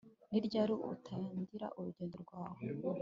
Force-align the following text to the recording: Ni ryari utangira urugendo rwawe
Ni 0.31 0.39
ryari 0.45 0.73
utangira 0.93 1.67
urugendo 1.77 2.15
rwawe 2.23 2.61